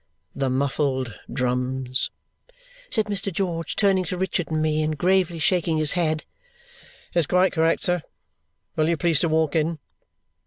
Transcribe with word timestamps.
"The 0.33 0.49
muffled 0.49 1.13
drums," 1.31 2.09
said 2.89 3.05
Mr. 3.05 3.31
George, 3.31 3.75
turning 3.75 4.03
to 4.05 4.17
Richard 4.17 4.49
and 4.49 4.59
me 4.59 4.81
and 4.81 4.97
gravely 4.97 5.37
shaking 5.37 5.77
his 5.77 5.91
head. 5.91 6.23
"It's 7.13 7.27
quite 7.27 7.53
correct, 7.53 7.83
sir. 7.83 8.01
Will 8.75 8.89
you 8.89 8.97
please 8.97 9.19
to 9.19 9.29
walk 9.29 9.55
in." 9.55 9.77